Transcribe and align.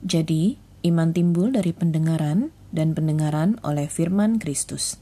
Jadi, 0.00 0.56
iman 0.88 1.12
timbul 1.12 1.52
dari 1.52 1.76
pendengaran 1.76 2.48
dan 2.72 2.96
pendengaran 2.96 3.60
oleh 3.60 3.84
firman 3.84 4.40
Kristus. 4.40 4.96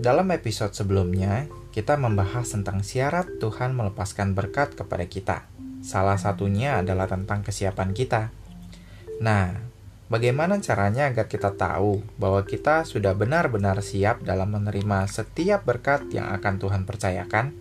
Dalam 0.00 0.28
episode 0.32 0.76
sebelumnya, 0.76 1.48
kita 1.72 1.96
membahas 1.96 2.52
tentang 2.52 2.84
syarat 2.84 3.40
Tuhan 3.40 3.72
melepaskan 3.72 4.36
berkat 4.36 4.76
kepada 4.76 5.08
kita. 5.08 5.48
Salah 5.80 6.20
satunya 6.20 6.84
adalah 6.84 7.08
tentang 7.08 7.40
kesiapan 7.40 7.96
kita. 7.96 8.28
Nah, 9.24 9.69
Bagaimana 10.10 10.58
caranya 10.58 11.06
agar 11.06 11.30
kita 11.30 11.54
tahu 11.54 12.02
bahwa 12.18 12.42
kita 12.42 12.82
sudah 12.82 13.14
benar-benar 13.14 13.78
siap 13.78 14.26
dalam 14.26 14.50
menerima 14.58 15.06
setiap 15.06 15.62
berkat 15.62 16.10
yang 16.10 16.34
akan 16.34 16.58
Tuhan 16.58 16.82
percayakan? 16.82 17.54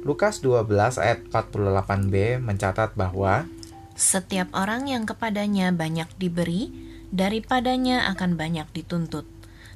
Lukas 0.00 0.40
12 0.40 0.96
ayat 0.96 1.28
48b 1.28 2.40
mencatat 2.40 2.96
bahwa 2.96 3.44
Setiap 3.92 4.48
orang 4.56 4.88
yang 4.88 5.04
kepadanya 5.04 5.68
banyak 5.76 6.08
diberi, 6.16 6.72
daripadanya 7.12 8.08
akan 8.16 8.40
banyak 8.40 8.72
dituntut. 8.72 9.28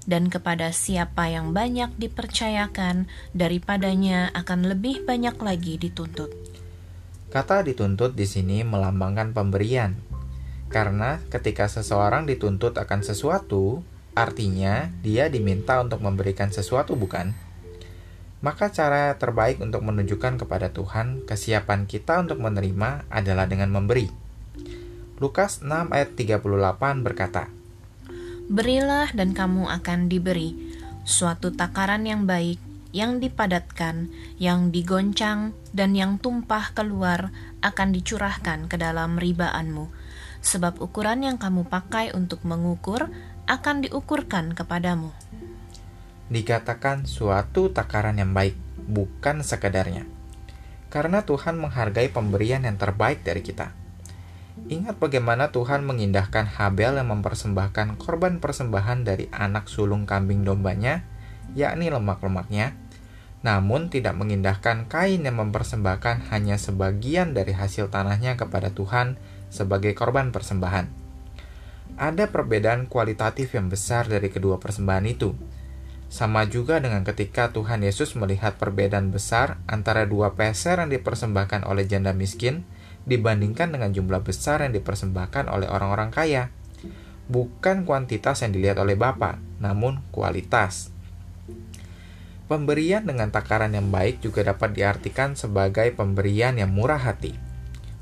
Dan 0.09 0.33
kepada 0.33 0.73
siapa 0.73 1.29
yang 1.29 1.53
banyak 1.53 1.93
dipercayakan, 2.01 3.05
daripadanya 3.37 4.33
akan 4.33 4.73
lebih 4.73 5.05
banyak 5.05 5.37
lagi 5.45 5.77
dituntut. 5.77 6.33
Kata 7.29 7.61
dituntut 7.61 8.17
di 8.17 8.25
sini 8.25 8.65
melambangkan 8.65 9.37
pemberian, 9.37 10.16
karena 10.67 11.23
ketika 11.31 11.71
seseorang 11.71 12.27
dituntut 12.27 12.75
akan 12.75 13.07
sesuatu, 13.07 13.87
artinya 14.19 14.91
dia 15.05 15.31
diminta 15.31 15.79
untuk 15.79 16.03
memberikan 16.03 16.51
sesuatu, 16.51 16.99
bukan? 16.99 17.37
Maka 18.43 18.69
cara 18.75 19.15
terbaik 19.17 19.63
untuk 19.63 19.87
menunjukkan 19.87 20.43
kepada 20.43 20.75
Tuhan 20.75 21.25
kesiapan 21.25 21.89
kita 21.89 22.21
untuk 22.21 22.43
menerima 22.43 23.09
adalah 23.09 23.47
dengan 23.49 23.73
memberi. 23.73 24.11
Lukas 25.17 25.65
6 25.65 25.95
ayat 25.95 26.13
38 26.13 26.45
berkata, 27.01 27.49
Berilah 28.47 29.11
dan 29.17 29.33
kamu 29.35 29.67
akan 29.67 30.07
diberi 30.07 30.55
suatu 31.03 31.55
takaran 31.55 32.05
yang 32.05 32.29
baik, 32.29 32.61
yang 32.93 33.19
dipadatkan, 33.19 34.13
yang 34.37 34.71
digoncang, 34.71 35.57
dan 35.73 35.97
yang 35.97 36.21
tumpah 36.21 36.75
keluar 36.77 37.33
akan 37.65 37.89
dicurahkan 37.97 38.69
ke 38.69 38.77
dalam 38.77 39.17
ribaanmu 39.17 40.06
sebab 40.47 40.79
ukuran 40.79 41.27
yang 41.27 41.43
kamu 41.43 41.67
pakai 41.67 42.15
untuk 42.15 42.47
mengukur 42.47 43.11
akan 43.51 43.83
diukurkan 43.83 44.55
kepadamu. 44.55 45.11
Dikatakan 46.31 47.11
suatu 47.11 47.75
takaran 47.75 48.23
yang 48.23 48.31
baik, 48.31 48.55
bukan 48.87 49.43
sekedarnya. 49.43 50.07
Karena 50.87 51.27
Tuhan 51.27 51.59
menghargai 51.59 52.15
pemberian 52.15 52.63
yang 52.63 52.79
terbaik 52.79 53.27
dari 53.27 53.43
kita. 53.43 53.75
Ingat 54.71 55.03
bagaimana 55.03 55.51
Tuhan 55.51 55.83
mengindahkan 55.83 56.47
Habel 56.47 56.99
yang 56.99 57.11
mempersembahkan 57.11 57.99
korban 57.99 58.39
persembahan 58.39 59.03
dari 59.03 59.27
anak 59.35 59.67
sulung 59.67 60.07
kambing 60.07 60.47
dombanya, 60.47 61.03
yakni 61.59 61.91
lemak-lemaknya, 61.91 62.75
namun 63.47 63.93
tidak 63.93 64.19
mengindahkan 64.19 64.91
kain 64.91 65.23
yang 65.23 65.39
mempersembahkan 65.39 66.35
hanya 66.35 66.59
sebagian 66.59 67.31
dari 67.31 67.55
hasil 67.55 67.95
tanahnya 67.95 68.35
kepada 68.35 68.75
Tuhan 68.75 69.21
sebagai 69.49 69.97
korban 69.97 70.31
persembahan. 70.35 70.89
Ada 71.97 72.29
perbedaan 72.29 72.91
kualitatif 72.91 73.57
yang 73.57 73.73
besar 73.73 74.05
dari 74.05 74.29
kedua 74.29 74.61
persembahan 74.61 75.07
itu. 75.09 75.33
Sama 76.07 76.47
juga 76.47 76.79
dengan 76.79 77.03
ketika 77.03 77.51
Tuhan 77.51 77.83
Yesus 77.83 78.15
melihat 78.15 78.61
perbedaan 78.61 79.11
besar 79.11 79.59
antara 79.67 80.07
dua 80.07 80.37
peser 80.39 80.79
yang 80.79 80.93
dipersembahkan 80.93 81.67
oleh 81.67 81.89
janda 81.89 82.15
miskin 82.15 82.63
dibandingkan 83.07 83.73
dengan 83.75 83.95
jumlah 83.95 84.23
besar 84.23 84.67
yang 84.67 84.75
dipersembahkan 84.75 85.49
oleh 85.51 85.67
orang-orang 85.71 86.11
kaya. 86.11 86.51
Bukan 87.27 87.83
kuantitas 87.83 88.47
yang 88.47 88.55
dilihat 88.55 88.79
oleh 88.79 88.95
Bapa, 88.95 89.43
namun 89.59 89.99
kualitas. 90.15 90.95
Pemberian 92.47 93.03
dengan 93.03 93.35
takaran 93.35 93.75
yang 93.75 93.91
baik 93.91 94.23
juga 94.23 94.47
dapat 94.47 94.79
diartikan 94.79 95.35
sebagai 95.35 95.91
pemberian 95.91 96.55
yang 96.55 96.71
murah 96.71 97.03
hati. 97.03 97.46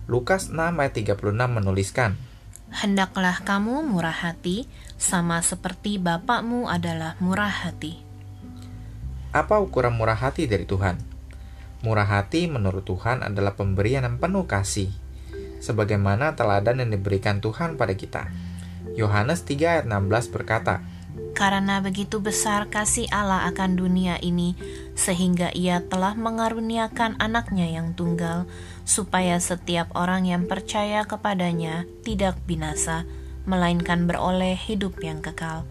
Lukas 0.04 0.52
6 0.52 0.60
ayat 0.60 0.92
36 0.92 1.32
menuliskan, 1.32 2.20
Hendaklah 2.68 3.40
kamu 3.40 3.88
murah 3.88 4.12
hati, 4.12 4.68
sama 5.00 5.40
seperti 5.40 5.96
Bapakmu 5.96 6.68
adalah 6.68 7.16
murah 7.24 7.48
hati. 7.48 8.04
Apa 9.32 9.64
ukuran 9.64 9.96
murah 9.96 10.20
hati 10.20 10.44
dari 10.44 10.68
Tuhan? 10.68 11.00
Murah 11.80 12.04
hati 12.04 12.44
menurut 12.44 12.84
Tuhan 12.84 13.24
adalah 13.24 13.56
pemberian 13.56 14.04
yang 14.04 14.20
penuh 14.20 14.44
kasih, 14.44 14.92
sebagaimana 15.64 16.36
teladan 16.36 16.84
yang 16.84 16.92
diberikan 16.92 17.40
Tuhan 17.40 17.80
pada 17.80 17.96
kita. 17.96 18.28
Yohanes 19.00 19.48
3 19.48 19.80
ayat 19.80 19.84
16 19.88 20.34
berkata, 20.36 20.84
karena 21.34 21.82
begitu 21.82 22.22
besar 22.22 22.70
kasih 22.70 23.10
Allah 23.10 23.50
akan 23.50 23.74
dunia 23.74 24.22
ini, 24.22 24.54
sehingga 24.94 25.50
Ia 25.50 25.82
telah 25.82 26.14
mengaruniakan 26.14 27.18
anaknya 27.18 27.66
yang 27.66 27.90
tunggal, 27.98 28.46
supaya 28.84 29.40
setiap 29.40 29.90
orang 29.96 30.28
yang 30.28 30.44
percaya 30.44 31.08
kepadanya 31.08 31.88
tidak 32.04 32.36
binasa, 32.44 33.08
melainkan 33.48 34.04
beroleh 34.04 34.56
hidup 34.56 35.00
yang 35.00 35.24
kekal. 35.24 35.64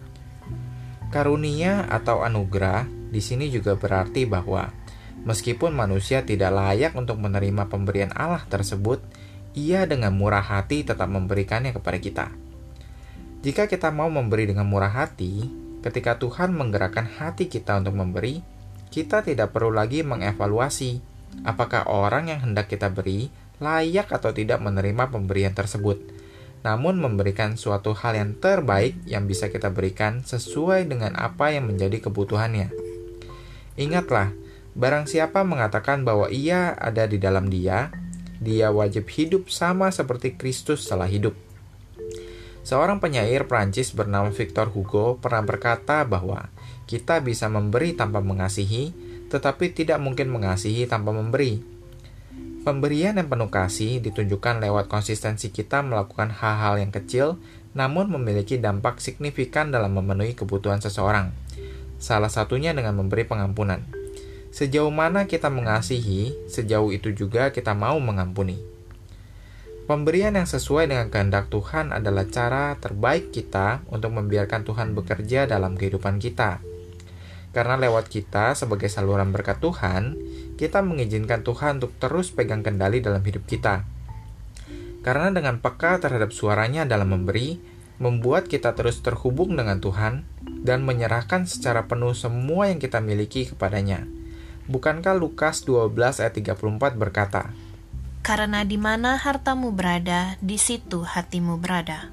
Karunia 1.14 1.86
atau 1.86 2.26
anugerah 2.26 2.90
di 3.14 3.22
sini 3.22 3.46
juga 3.46 3.78
berarti 3.78 4.26
bahwa 4.26 4.74
meskipun 5.22 5.70
manusia 5.70 6.26
tidak 6.26 6.50
layak 6.50 6.92
untuk 6.98 7.22
menerima 7.22 7.70
pemberian 7.70 8.10
Allah 8.18 8.42
tersebut, 8.50 8.98
ia 9.54 9.86
dengan 9.86 10.10
murah 10.10 10.42
hati 10.42 10.82
tetap 10.82 11.06
memberikannya 11.06 11.70
kepada 11.70 11.98
kita. 12.02 12.26
Jika 13.46 13.70
kita 13.70 13.94
mau 13.94 14.10
memberi 14.10 14.50
dengan 14.50 14.66
murah 14.66 14.90
hati, 14.90 15.46
ketika 15.86 16.18
Tuhan 16.18 16.50
menggerakkan 16.50 17.06
hati 17.06 17.46
kita 17.46 17.78
untuk 17.78 17.94
memberi, 17.94 18.42
kita 18.90 19.22
tidak 19.22 19.54
perlu 19.54 19.70
lagi 19.70 20.02
mengevaluasi 20.02 21.13
apakah 21.42 21.90
orang 21.90 22.30
yang 22.30 22.40
hendak 22.46 22.70
kita 22.70 22.86
beri 22.94 23.34
layak 23.58 24.10
atau 24.14 24.30
tidak 24.30 24.62
menerima 24.62 25.10
pemberian 25.10 25.54
tersebut, 25.54 25.98
namun 26.62 26.96
memberikan 26.96 27.58
suatu 27.58 27.92
hal 27.92 28.14
yang 28.14 28.30
terbaik 28.38 28.94
yang 29.04 29.26
bisa 29.26 29.50
kita 29.50 29.74
berikan 29.74 30.22
sesuai 30.22 30.86
dengan 30.86 31.18
apa 31.18 31.50
yang 31.50 31.66
menjadi 31.66 32.06
kebutuhannya. 32.06 32.70
Ingatlah, 33.74 34.30
barang 34.78 35.10
siapa 35.10 35.42
mengatakan 35.42 36.02
bahwa 36.06 36.30
ia 36.30 36.74
ada 36.78 37.06
di 37.06 37.18
dalam 37.18 37.50
dia, 37.50 37.90
dia 38.42 38.70
wajib 38.70 39.06
hidup 39.10 39.50
sama 39.50 39.90
seperti 39.90 40.34
Kristus 40.34 40.86
telah 40.86 41.06
hidup. 41.06 41.34
Seorang 42.64 42.96
penyair 42.96 43.44
Prancis 43.44 43.92
bernama 43.92 44.32
Victor 44.32 44.72
Hugo 44.72 45.20
pernah 45.20 45.44
berkata 45.44 46.00
bahwa 46.08 46.48
kita 46.88 47.20
bisa 47.20 47.44
memberi 47.52 47.92
tanpa 47.92 48.24
mengasihi, 48.24 48.96
tetapi 49.34 49.74
tidak 49.74 49.98
mungkin 49.98 50.30
mengasihi 50.30 50.86
tanpa 50.86 51.10
memberi. 51.10 51.58
Pemberian 52.62 53.18
yang 53.18 53.26
penuh 53.26 53.50
kasih 53.50 53.98
ditunjukkan 53.98 54.62
lewat 54.62 54.86
konsistensi 54.86 55.50
kita 55.50 55.82
melakukan 55.82 56.30
hal-hal 56.30 56.78
yang 56.78 56.94
kecil, 56.94 57.42
namun 57.74 58.06
memiliki 58.14 58.62
dampak 58.62 59.02
signifikan 59.02 59.74
dalam 59.74 59.98
memenuhi 59.98 60.38
kebutuhan 60.38 60.78
seseorang. 60.78 61.34
Salah 61.98 62.30
satunya 62.30 62.70
dengan 62.70 62.94
memberi 62.94 63.26
pengampunan. 63.26 63.82
Sejauh 64.54 64.94
mana 64.94 65.26
kita 65.26 65.50
mengasihi, 65.50 66.30
sejauh 66.46 66.94
itu 66.94 67.10
juga 67.10 67.50
kita 67.50 67.74
mau 67.74 67.98
mengampuni. 67.98 68.54
Pemberian 69.84 70.38
yang 70.38 70.46
sesuai 70.48 70.88
dengan 70.88 71.10
kehendak 71.10 71.50
Tuhan 71.50 71.90
adalah 71.92 72.24
cara 72.30 72.78
terbaik 72.78 73.34
kita 73.34 73.84
untuk 73.90 74.14
membiarkan 74.14 74.64
Tuhan 74.64 74.96
bekerja 74.96 75.44
dalam 75.50 75.76
kehidupan 75.76 76.22
kita. 76.22 76.62
Karena 77.54 77.78
lewat 77.78 78.10
kita 78.10 78.58
sebagai 78.58 78.90
saluran 78.90 79.30
berkat 79.30 79.62
Tuhan, 79.62 80.18
kita 80.58 80.82
mengizinkan 80.82 81.46
Tuhan 81.46 81.78
untuk 81.78 81.94
terus 82.02 82.34
pegang 82.34 82.66
kendali 82.66 82.98
dalam 82.98 83.22
hidup 83.22 83.46
kita. 83.46 83.86
Karena 85.06 85.30
dengan 85.30 85.62
peka 85.62 86.02
terhadap 86.02 86.34
suaranya 86.34 86.82
dalam 86.82 87.14
memberi, 87.14 87.62
membuat 88.02 88.50
kita 88.50 88.74
terus 88.74 88.98
terhubung 89.06 89.54
dengan 89.54 89.78
Tuhan 89.78 90.26
dan 90.66 90.82
menyerahkan 90.82 91.46
secara 91.46 91.86
penuh 91.86 92.10
semua 92.18 92.66
yang 92.66 92.82
kita 92.82 92.98
miliki 92.98 93.46
kepadanya. 93.46 94.02
Bukankah 94.66 95.14
Lukas 95.14 95.62
12 95.62 95.94
ayat 96.24 96.34
34 96.34 96.98
berkata, 96.98 97.54
karena 98.24 98.64
di 98.64 98.80
mana 98.80 99.20
hartamu 99.20 99.68
berada, 99.68 100.40
di 100.40 100.56
situ 100.56 101.04
hatimu 101.04 101.60
berada. 101.60 102.08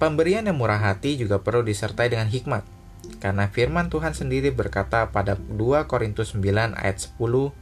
Pemberian 0.00 0.48
yang 0.48 0.56
murah 0.56 0.80
hati 0.80 1.20
juga 1.20 1.44
perlu 1.44 1.60
disertai 1.60 2.08
dengan 2.08 2.32
hikmat, 2.32 2.64
karena 3.22 3.50
firman 3.50 3.90
Tuhan 3.90 4.14
sendiri 4.14 4.50
berkata 4.54 5.10
pada 5.10 5.38
2 5.38 5.86
Korintus 5.90 6.34
9 6.34 6.74
ayat 6.74 6.98
10 6.98 7.54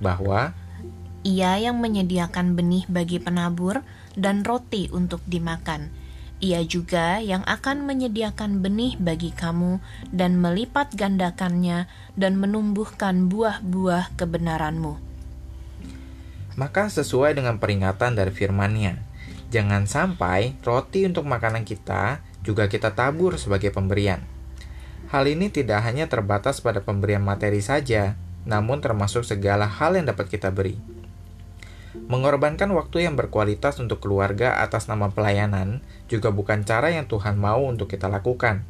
bahwa 0.00 0.52
Ia 1.26 1.58
yang 1.58 1.82
menyediakan 1.82 2.54
benih 2.54 2.86
bagi 2.86 3.18
penabur 3.18 3.82
dan 4.14 4.46
roti 4.46 4.86
untuk 4.94 5.20
dimakan, 5.26 5.90
Ia 6.38 6.62
juga 6.68 7.18
yang 7.18 7.42
akan 7.48 7.88
menyediakan 7.88 8.60
benih 8.60 8.94
bagi 9.00 9.32
kamu 9.32 9.80
dan 10.12 10.36
melipat 10.38 10.92
gandakannya 10.94 11.88
dan 12.14 12.36
menumbuhkan 12.36 13.32
buah-buah 13.32 14.14
kebenaranmu. 14.20 15.00
Maka 16.56 16.88
sesuai 16.88 17.36
dengan 17.36 17.60
peringatan 17.60 18.16
dari 18.16 18.32
firman-Nya, 18.32 18.96
jangan 19.52 19.84
sampai 19.84 20.56
roti 20.64 21.04
untuk 21.04 21.28
makanan 21.28 21.64
kita 21.68 22.20
juga 22.46 22.70
kita 22.70 22.94
tabur 22.94 23.36
sebagai 23.36 23.74
pemberian. 23.74 24.35
Hal 25.06 25.30
ini 25.30 25.54
tidak 25.54 25.86
hanya 25.86 26.10
terbatas 26.10 26.58
pada 26.58 26.82
pemberian 26.82 27.22
materi 27.22 27.62
saja, 27.62 28.18
namun 28.42 28.82
termasuk 28.82 29.22
segala 29.22 29.70
hal 29.70 29.94
yang 29.94 30.10
dapat 30.10 30.26
kita 30.26 30.50
beri. 30.50 30.78
Mengorbankan 32.06 32.70
waktu 32.74 33.08
yang 33.08 33.18
berkualitas 33.18 33.78
untuk 33.82 34.02
keluarga 34.02 34.62
atas 34.62 34.86
nama 34.86 35.10
pelayanan 35.10 35.82
juga 36.06 36.30
bukan 36.30 36.62
cara 36.62 36.94
yang 36.94 37.10
Tuhan 37.10 37.34
mau 37.34 37.66
untuk 37.66 37.90
kita 37.90 38.06
lakukan. 38.06 38.62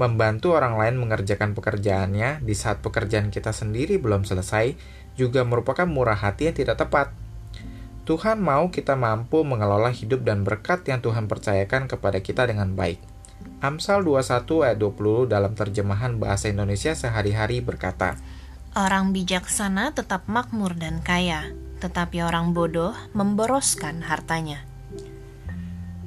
Membantu 0.00 0.56
orang 0.56 0.80
lain 0.80 0.96
mengerjakan 0.96 1.52
pekerjaannya 1.52 2.40
di 2.40 2.54
saat 2.56 2.80
pekerjaan 2.80 3.28
kita 3.28 3.52
sendiri 3.52 4.00
belum 4.00 4.24
selesai 4.24 4.72
juga 5.20 5.44
merupakan 5.44 5.84
murah 5.84 6.16
hati 6.16 6.48
yang 6.48 6.56
tidak 6.56 6.80
tepat. 6.80 7.12
Tuhan 8.08 8.40
mau 8.40 8.72
kita 8.72 8.96
mampu 8.96 9.44
mengelola 9.44 9.92
hidup 9.92 10.24
dan 10.24 10.42
berkat 10.42 10.82
yang 10.88 11.04
Tuhan 11.04 11.28
percayakan 11.28 11.92
kepada 11.92 12.24
kita 12.24 12.48
dengan 12.48 12.72
baik. 12.72 13.11
Amsal 13.62 14.02
21 14.02 14.66
ayat 14.66 14.78
20 14.78 15.30
dalam 15.30 15.54
terjemahan 15.54 16.18
bahasa 16.18 16.50
Indonesia 16.50 16.96
sehari-hari 16.98 17.62
berkata, 17.62 18.18
Orang 18.72 19.12
bijaksana 19.12 19.92
tetap 19.92 20.26
makmur 20.26 20.74
dan 20.74 21.04
kaya, 21.04 21.52
tetapi 21.78 22.24
orang 22.24 22.56
bodoh 22.56 22.96
memboroskan 23.12 24.02
hartanya. 24.02 24.64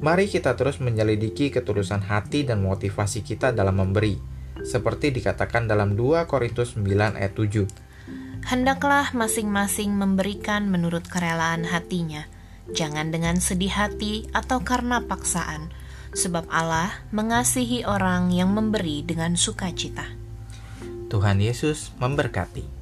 Mari 0.03 0.27
kita 0.27 0.59
terus 0.59 0.83
menyelidiki 0.83 1.53
ketulusan 1.53 2.03
hati 2.03 2.43
dan 2.43 2.59
motivasi 2.59 3.23
kita 3.23 3.55
dalam 3.55 3.79
memberi, 3.79 4.19
seperti 4.59 5.15
dikatakan 5.15 5.71
dalam 5.71 5.95
2 5.95 6.27
Korintus 6.27 6.75
9 6.75 7.15
ayat 7.15 7.33
7. 7.37 7.85
Hendaklah 8.45 9.15
masing-masing 9.15 9.95
memberikan 9.95 10.67
menurut 10.67 11.07
kerelaan 11.07 11.65
hatinya, 11.65 12.27
jangan 12.75 13.09
dengan 13.09 13.39
sedih 13.39 13.73
hati 13.73 14.29
atau 14.35 14.61
karena 14.61 15.01
paksaan, 15.01 15.73
sebab 16.15 16.47
Allah 16.49 17.03
mengasihi 17.11 17.83
orang 17.83 18.31
yang 18.31 18.55
memberi 18.55 19.03
dengan 19.03 19.35
sukacita. 19.35 20.07
Tuhan 21.11 21.37
Yesus 21.43 21.93
memberkati. 22.01 22.74